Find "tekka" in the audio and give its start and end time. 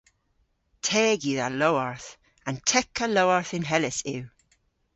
2.69-3.05